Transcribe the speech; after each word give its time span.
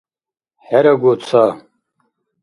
ХӀерагу 0.65 1.13
ца!.. 1.25 1.43